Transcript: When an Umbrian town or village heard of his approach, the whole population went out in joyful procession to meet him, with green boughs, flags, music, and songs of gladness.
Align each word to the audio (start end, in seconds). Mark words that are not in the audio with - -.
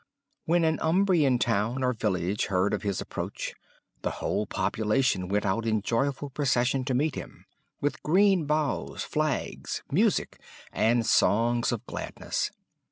When 0.45 0.63
an 0.63 0.79
Umbrian 0.81 1.37
town 1.37 1.83
or 1.83 1.93
village 1.93 2.47
heard 2.47 2.73
of 2.73 2.81
his 2.81 3.01
approach, 3.01 3.53
the 4.01 4.09
whole 4.17 4.47
population 4.47 5.27
went 5.27 5.45
out 5.45 5.63
in 5.67 5.83
joyful 5.83 6.31
procession 6.31 6.83
to 6.85 6.95
meet 6.95 7.13
him, 7.13 7.45
with 7.81 8.01
green 8.01 8.47
boughs, 8.47 9.03
flags, 9.03 9.83
music, 9.91 10.39
and 10.73 11.05
songs 11.05 11.71
of 11.71 11.85
gladness. 11.85 12.49